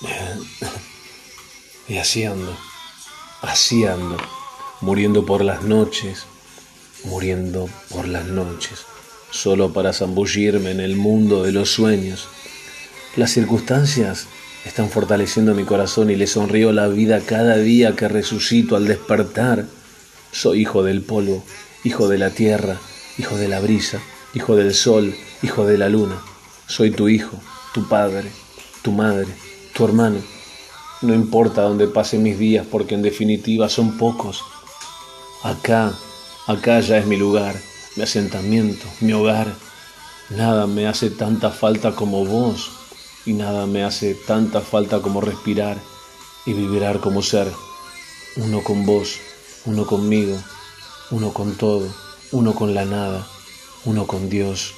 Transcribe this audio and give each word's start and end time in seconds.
Y 1.88 1.98
así 1.98 2.24
ando, 2.24 2.56
así 3.42 3.84
ando, 3.84 4.16
muriendo 4.80 5.24
por 5.24 5.44
las 5.44 5.62
noches, 5.62 6.24
muriendo 7.04 7.68
por 7.90 8.08
las 8.08 8.26
noches, 8.26 8.80
solo 9.30 9.72
para 9.72 9.92
zambullirme 9.92 10.72
en 10.72 10.80
el 10.80 10.96
mundo 10.96 11.44
de 11.44 11.52
los 11.52 11.70
sueños. 11.70 12.26
Las 13.14 13.30
circunstancias 13.30 14.26
están 14.64 14.90
fortaleciendo 14.90 15.54
mi 15.54 15.62
corazón 15.62 16.10
y 16.10 16.16
le 16.16 16.26
sonrío 16.26 16.72
la 16.72 16.88
vida 16.88 17.20
cada 17.20 17.56
día 17.56 17.94
que 17.94 18.08
resucito 18.08 18.74
al 18.74 18.88
despertar. 18.88 19.66
Soy 20.32 20.62
hijo 20.62 20.82
del 20.82 21.02
polvo, 21.02 21.44
hijo 21.84 22.08
de 22.08 22.18
la 22.18 22.30
tierra, 22.30 22.78
hijo 23.16 23.36
de 23.36 23.46
la 23.46 23.60
brisa, 23.60 24.00
hijo 24.34 24.56
del 24.56 24.74
sol, 24.74 25.14
hijo 25.42 25.66
de 25.66 25.78
la 25.78 25.88
luna. 25.88 26.16
Soy 26.66 26.90
tu 26.90 27.08
hijo, 27.08 27.40
tu 27.72 27.88
padre, 27.88 28.28
tu 28.82 28.90
madre, 28.90 29.28
tu 29.76 29.84
hermano. 29.84 30.18
No 31.02 31.14
importa 31.14 31.62
dónde 31.62 31.86
pasen 31.86 32.22
mis 32.22 32.38
días 32.38 32.66
porque 32.68 32.94
en 32.94 33.02
definitiva 33.02 33.68
son 33.68 33.98
pocos. 33.98 34.42
Acá, 35.42 35.92
acá 36.46 36.80
ya 36.80 36.96
es 36.96 37.06
mi 37.06 37.16
lugar, 37.16 37.54
mi 37.94 38.02
asentamiento, 38.02 38.86
mi 39.00 39.12
hogar. 39.12 39.54
Nada 40.30 40.66
me 40.66 40.86
hace 40.86 41.10
tanta 41.10 41.50
falta 41.50 41.94
como 41.94 42.24
vos 42.24 42.70
y 43.26 43.34
nada 43.34 43.66
me 43.66 43.84
hace 43.84 44.14
tanta 44.14 44.62
falta 44.62 45.02
como 45.02 45.20
respirar 45.20 45.76
y 46.46 46.54
vibrar 46.54 47.00
como 47.00 47.20
ser. 47.20 47.52
Uno 48.36 48.64
con 48.64 48.86
vos, 48.86 49.18
uno 49.66 49.86
conmigo, 49.86 50.38
uno 51.10 51.32
con 51.34 51.54
todo, 51.54 51.86
uno 52.32 52.54
con 52.54 52.74
la 52.74 52.86
nada, 52.86 53.26
uno 53.84 54.06
con 54.06 54.30
Dios. 54.30 54.72